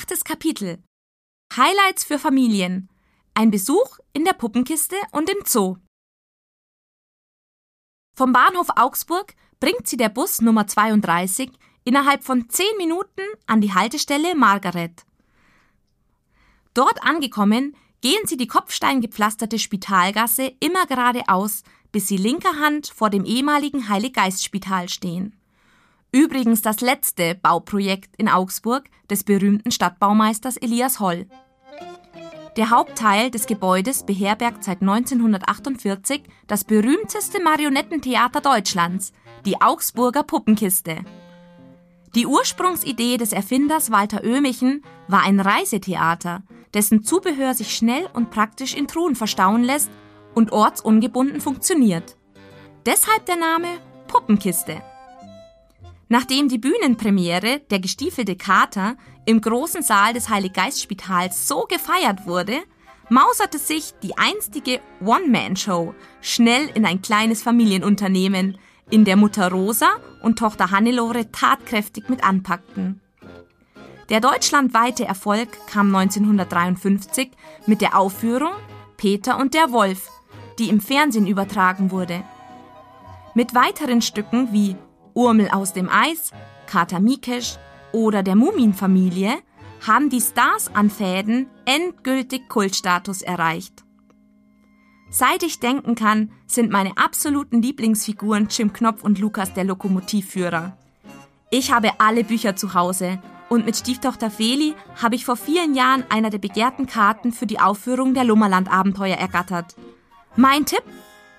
[0.00, 0.82] Achtes Kapitel.
[1.54, 2.88] Highlights für Familien.
[3.34, 5.76] Ein Besuch in der Puppenkiste und im Zoo.
[8.16, 11.50] Vom Bahnhof Augsburg bringt sie der Bus Nummer 32
[11.84, 15.04] innerhalb von 10 Minuten an die Haltestelle Margaret.
[16.72, 21.62] Dort angekommen, gehen sie die kopfsteingepflasterte Spitalgasse immer geradeaus,
[21.92, 25.38] bis sie linker Hand vor dem ehemaligen Heiliggeistspital stehen.
[26.12, 31.26] Übrigens das letzte Bauprojekt in Augsburg des berühmten Stadtbaumeisters Elias Holl.
[32.56, 39.12] Der Hauptteil des Gebäudes beherbergt seit 1948 das berühmteste Marionettentheater Deutschlands,
[39.46, 41.04] die Augsburger Puppenkiste.
[42.16, 46.42] Die Ursprungsidee des Erfinders Walter Oehmichen war ein Reisetheater,
[46.74, 49.90] dessen Zubehör sich schnell und praktisch in Truhen verstauen lässt
[50.34, 52.16] und ortsungebunden funktioniert.
[52.84, 53.68] Deshalb der Name
[54.08, 54.82] Puppenkiste.
[56.12, 58.96] Nachdem die Bühnenpremiere Der gestiefelte Kater
[59.26, 62.56] im großen Saal des Heiliggeistspitals so gefeiert wurde,
[63.08, 68.58] mauserte sich die einstige One-Man-Show schnell in ein kleines Familienunternehmen,
[68.90, 69.88] in der Mutter Rosa
[70.20, 73.00] und Tochter Hannelore tatkräftig mit anpackten.
[74.08, 77.30] Der deutschlandweite Erfolg kam 1953
[77.66, 78.52] mit der Aufführung
[78.96, 80.08] Peter und der Wolf,
[80.58, 82.24] die im Fernsehen übertragen wurde.
[83.34, 84.74] Mit weiteren Stücken wie
[85.14, 86.32] Urmel aus dem Eis,
[86.66, 87.58] Kater Mikesh
[87.92, 89.34] oder der Muminfamilie
[89.86, 93.84] haben die Stars an Fäden endgültig Kultstatus erreicht.
[95.10, 100.76] Seit ich denken kann, sind meine absoluten Lieblingsfiguren Jim Knopf und Lukas der Lokomotivführer.
[101.50, 106.04] Ich habe alle Bücher zu Hause und mit Stieftochter Feli habe ich vor vielen Jahren
[106.08, 109.74] einer der begehrten Karten für die Aufführung der Lummerland-Abenteuer ergattert.
[110.36, 110.84] Mein Tipp?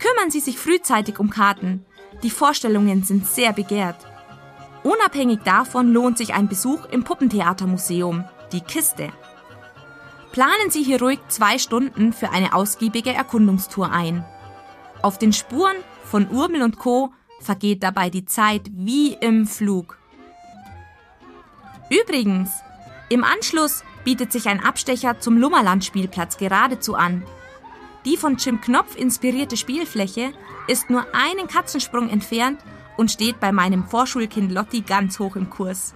[0.00, 1.86] Kümmern Sie sich frühzeitig um Karten.
[2.22, 3.96] Die Vorstellungen sind sehr begehrt.
[4.82, 9.12] Unabhängig davon lohnt sich ein Besuch im Puppentheatermuseum, die Kiste.
[10.32, 14.24] Planen Sie hier ruhig zwei Stunden für eine ausgiebige Erkundungstour ein.
[15.02, 17.12] Auf den Spuren von Urmel und Co.
[17.40, 19.98] vergeht dabei die Zeit wie im Flug.
[21.90, 22.50] Übrigens,
[23.08, 27.24] im Anschluss bietet sich ein Abstecher zum Lummerland-Spielplatz geradezu an.
[28.04, 30.32] Die von Jim Knopf inspirierte Spielfläche
[30.66, 32.60] ist nur einen Katzensprung entfernt
[32.96, 35.94] und steht bei meinem Vorschulkind Lotti ganz hoch im Kurs.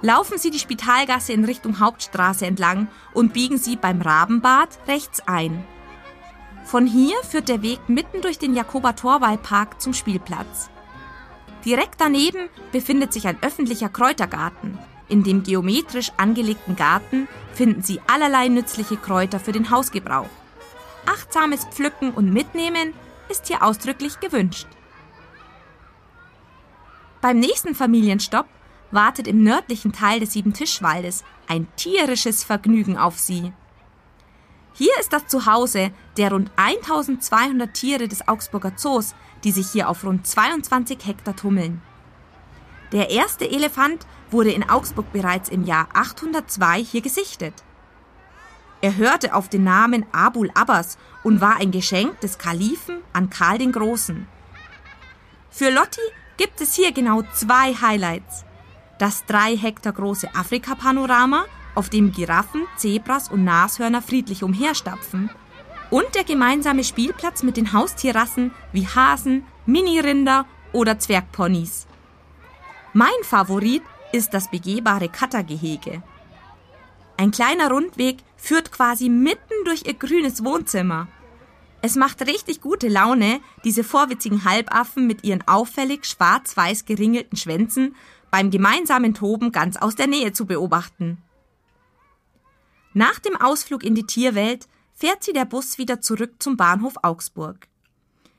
[0.00, 5.64] Laufen Sie die Spitalgasse in Richtung Hauptstraße entlang und biegen Sie beim Rabenbad rechts ein.
[6.64, 10.70] Von hier führt der Weg mitten durch den Jakober-Torwall-Park zum Spielplatz.
[11.64, 14.78] Direkt daneben befindet sich ein öffentlicher Kräutergarten.
[15.08, 20.30] In dem geometrisch angelegten Garten finden Sie allerlei nützliche Kräuter für den Hausgebrauch.
[21.06, 22.94] Achtsames Pflücken und Mitnehmen
[23.28, 24.66] ist hier ausdrücklich gewünscht.
[27.20, 28.46] Beim nächsten Familienstopp
[28.90, 33.52] wartet im nördlichen Teil des Siebentischwaldes ein tierisches Vergnügen auf Sie.
[34.74, 39.14] Hier ist das Zuhause der rund 1200 Tiere des Augsburger Zoos,
[39.44, 41.82] die sich hier auf rund 22 Hektar tummeln.
[42.92, 47.54] Der erste Elefant wurde in Augsburg bereits im Jahr 802 hier gesichtet.
[48.82, 53.58] Er hörte auf den Namen Abul Abbas und war ein Geschenk des Kalifen an Karl
[53.58, 54.26] den Großen.
[55.50, 56.00] Für Lotti
[56.36, 58.44] gibt es hier genau zwei Highlights
[59.02, 65.28] das drei Hektar große Afrika-Panorama, auf dem Giraffen, Zebras und Nashörner friedlich umherstapfen,
[65.90, 71.88] und der gemeinsame Spielplatz mit den Haustierrassen wie Hasen, Minirinder oder Zwergponys.
[72.92, 73.82] Mein Favorit
[74.12, 76.04] ist das begehbare Kattergehege.
[77.22, 81.06] Ein kleiner Rundweg führt quasi mitten durch ihr grünes Wohnzimmer.
[81.80, 87.94] Es macht richtig gute Laune, diese vorwitzigen Halbaffen mit ihren auffällig schwarz-weiß geringelten Schwänzen
[88.32, 91.22] beim gemeinsamen Toben ganz aus der Nähe zu beobachten.
[92.92, 97.68] Nach dem Ausflug in die Tierwelt fährt sie der Bus wieder zurück zum Bahnhof Augsburg.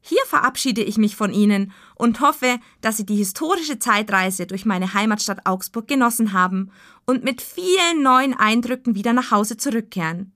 [0.00, 4.94] Hier verabschiede ich mich von Ihnen und hoffe, dass Sie die historische Zeitreise durch meine
[4.94, 6.70] Heimatstadt Augsburg genossen haben
[7.04, 10.32] und mit vielen neuen Eindrücken wieder nach Hause zurückkehren.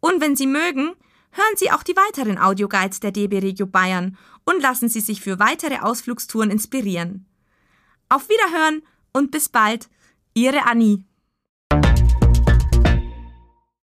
[0.00, 0.92] Und wenn Sie mögen,
[1.30, 5.38] hören Sie auch die weiteren Audioguides der DB Regio Bayern und lassen Sie sich für
[5.38, 7.26] weitere Ausflugstouren inspirieren.
[8.08, 8.82] Auf Wiederhören
[9.12, 9.88] und bis bald,
[10.34, 11.04] Ihre Annie.